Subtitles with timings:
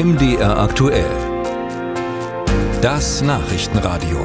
[0.00, 1.10] MDR aktuell.
[2.80, 4.18] Das Nachrichtenradio.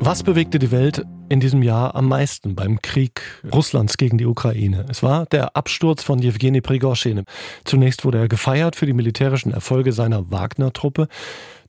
[0.00, 3.22] Was bewegte die Welt in diesem Jahr am meisten beim Krieg
[3.54, 4.84] Russlands gegen die Ukraine?
[4.90, 7.24] Es war der Absturz von Jewgeni Prigoschin.
[7.64, 11.06] Zunächst wurde er gefeiert für die militärischen Erfolge seiner Wagner-Truppe.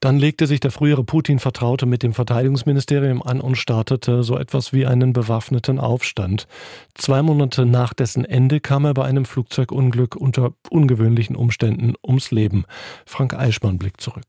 [0.00, 4.86] Dann legte sich der frühere Putin-Vertraute mit dem Verteidigungsministerium an und startete so etwas wie
[4.86, 6.46] einen bewaffneten Aufstand.
[6.94, 12.64] Zwei Monate nach dessen Ende kam er bei einem Flugzeugunglück unter ungewöhnlichen Umständen ums Leben.
[13.04, 14.24] Frank Eichmann blickt zurück.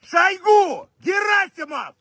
[0.00, 0.86] Scheigu!
[1.02, 1.94] Gerasimov!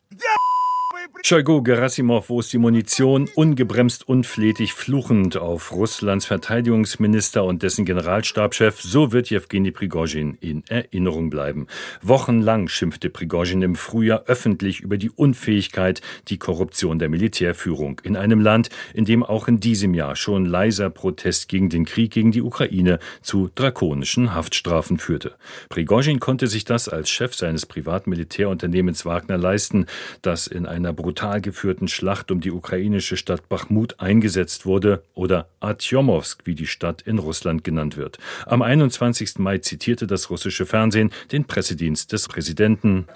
[1.24, 3.28] Shoigu Gerasimov, wo ist die Munition?
[3.34, 8.80] Ungebremst, unflätig, fluchend auf Russlands Verteidigungsminister und dessen Generalstabschef.
[8.80, 11.66] So wird Jewgeni Prigozhin in Erinnerung bleiben.
[12.04, 18.40] Wochenlang schimpfte Prigozhin im Frühjahr öffentlich über die Unfähigkeit, die Korruption der Militärführung in einem
[18.40, 22.44] Land, in dem auch in diesem Jahr schon leiser Protest gegen den Krieg gegen die
[22.44, 25.34] Ukraine zu drakonischen Haftstrafen führte.
[25.70, 29.88] Prigozhin konnte sich das als Chef seines Privatmilitärunternehmens Wagner leisten,
[30.22, 36.42] das in einer brutal geführten Schlacht um die ukrainische Stadt Bachmut eingesetzt wurde oder Artjomowsk,
[36.46, 38.18] wie die Stadt in Russland genannt wird.
[38.46, 39.40] Am 21.
[39.40, 43.08] Mai zitierte das russische Fernsehen den Pressedienst des Präsidenten.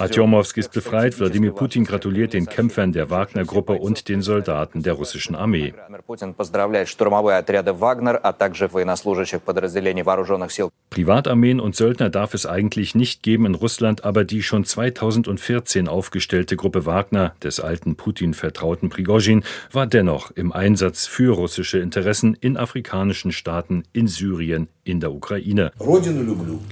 [0.00, 1.18] Artjomowsk ist befreit.
[1.18, 5.74] Wladimir Putin gratuliert den Kämpfern der Wagner-Gruppe und den Soldaten der russischen Armee.
[10.90, 15.88] Privatarmeen und Söldner darf es eigentlich nicht geben in Russland, aber die schon 2014
[16.30, 19.42] aufgestellte Gruppe Wagner des alten Putin-vertrauten Prigozhin
[19.72, 25.72] war dennoch im Einsatz für russische Interessen in afrikanischen Staaten, in Syrien, in der Ukraine.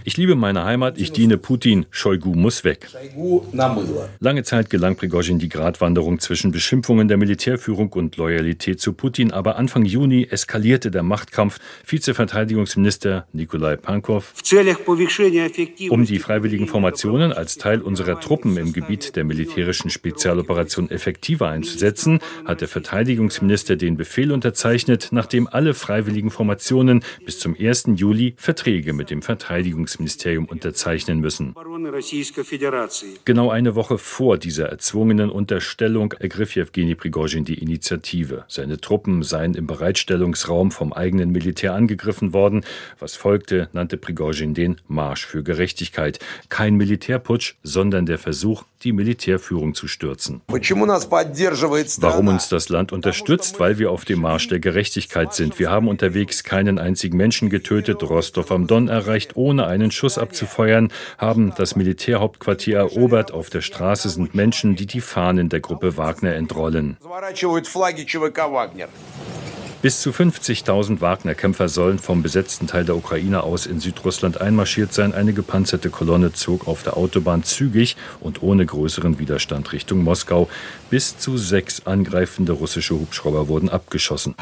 [0.04, 2.88] Ich liebe meine Heimat, ich diene Putin, Shoigu muss weg.
[4.20, 9.56] Lange Zeit gelang Prigozhin die Gratwanderung zwischen Beschimpfungen der Militärführung und Loyalität zu Putin, aber
[9.56, 11.58] Anfang Juni eskalierte der Machtkampf.
[11.84, 14.34] Vizeverteidigungsminister Nikolai Pankov.
[15.90, 22.20] Um die freiwilligen Formationen als Teil unserer Truppen im Gebiet der militärischen Spezialoperation effektiver einzusetzen,
[22.44, 27.84] hat der Verteidigungsminister den Befehl unterzeichnet, nachdem alle freiwilligen Formationen bis zum 1.
[27.94, 31.54] Juli Verträge mit dem Verteidigungsministerium unterzeichnen müssen.
[33.24, 38.44] Genau eine Woche vor dieser erzwungenen Unterstellung ergriff Jewgeni Prigozhin die Initiative.
[38.48, 42.64] Seine Truppen seien im Bereitstellungsraum vom eigenen Militär angegriffen worden.
[42.98, 46.18] Was folgte, nannte Prigozhin den Marsch für Gerechtigkeit.
[46.48, 50.40] Kein Militärputsch, sondern der Versuch, die Militärführung zu stürzen.
[52.02, 53.58] Warum uns das Land unterstützt?
[53.58, 55.58] Weil wir auf dem Marsch der Gerechtigkeit sind.
[55.58, 60.92] Wir haben unterwegs keinen einzigen Menschen getötet, Rostov am Don erreicht, ohne einen Schuss abzufeuern,
[61.18, 63.32] haben das Militärhauptquartier erobert.
[63.32, 66.96] Auf der Straße sind Menschen, die die Fahnen der Gruppe Wagner entrollen.
[69.80, 75.14] Bis zu 50.000 Wagner-Kämpfer sollen vom besetzten Teil der Ukraine aus in Südrussland einmarschiert sein.
[75.14, 80.48] Eine gepanzerte Kolonne zog auf der Autobahn zügig und ohne größeren Widerstand Richtung Moskau.
[80.90, 84.34] Bis zu sechs angreifende russische Hubschrauber wurden abgeschossen.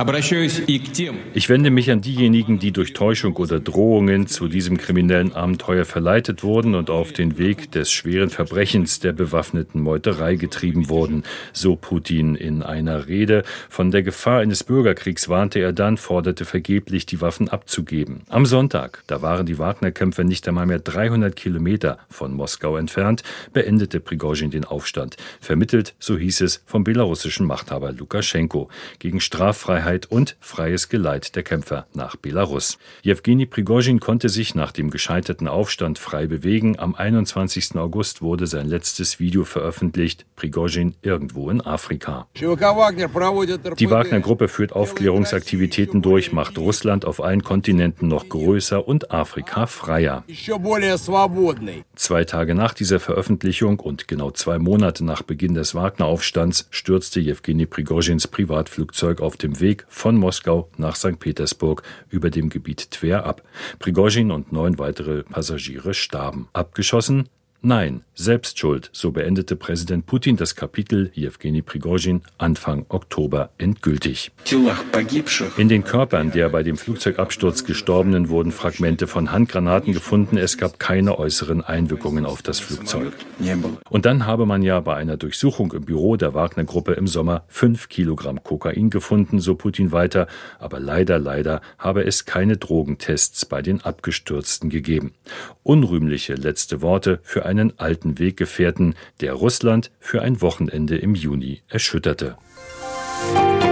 [1.34, 6.44] Ich wende mich an diejenigen, die durch Täuschung oder Drohungen zu diesem kriminellen Abenteuer verleitet
[6.44, 12.36] wurden und auf den Weg des schweren Verbrechens der bewaffneten Meuterei getrieben wurden, so Putin
[12.36, 13.42] in einer Rede.
[13.68, 18.22] Von der Gefahr eines Bürgerkriegs warnte er dann, forderte vergeblich, die Waffen abzugeben.
[18.28, 23.22] Am Sonntag, da waren die Wagner-Kämpfer nicht einmal mehr 300 Kilometer von Moskau entfernt,
[23.52, 25.16] beendete Prigozhin den Aufstand.
[25.40, 31.86] Vermittelt, so hieß es, vom belarussischen Machthaber Lukaschenko gegen Straffreiheit und freies Geleit der Kämpfer
[31.94, 32.78] nach Belarus.
[33.02, 36.78] Jewgeni Prigozhin konnte sich nach dem gescheiterten Aufstand frei bewegen.
[36.78, 37.76] Am 21.
[37.76, 42.26] August wurde sein letztes Video veröffentlicht, Prigozhin irgendwo in Afrika.
[43.78, 49.66] Die Wagner-Gruppe führt Aufklärung Aufklärungsaktivitäten durch, macht Russland auf allen Kontinenten noch größer und Afrika
[49.66, 50.24] freier.
[51.94, 57.64] Zwei Tage nach dieser Veröffentlichung und genau zwei Monate nach Beginn des Wagner-Aufstands stürzte Jewgeni
[57.64, 61.18] Prigozhins Privatflugzeug auf dem Weg von Moskau nach St.
[61.18, 63.42] Petersburg über dem Gebiet Tver ab.
[63.78, 66.48] Prigozhin und neun weitere Passagiere starben.
[66.52, 67.30] Abgeschossen
[67.68, 74.30] Nein, Selbstschuld, so beendete Präsident Putin das Kapitel Jewgeni Prigozhin Anfang Oktober endgültig.
[75.56, 80.38] In den Körpern der bei dem Flugzeugabsturz Gestorbenen wurden Fragmente von Handgranaten gefunden.
[80.38, 83.12] Es gab keine äußeren Einwirkungen auf das Flugzeug.
[83.90, 87.88] Und dann habe man ja bei einer Durchsuchung im Büro der Wagner-Gruppe im Sommer fünf
[87.88, 90.28] Kilogramm Kokain gefunden, so Putin weiter.
[90.60, 95.14] Aber leider, leider habe es keine Drogentests bei den Abgestürzten gegeben.
[95.64, 102.36] Unrühmliche letzte Worte für einen alten Weggefährten, der Russland für ein Wochenende im Juni erschütterte.
[103.34, 103.65] Musik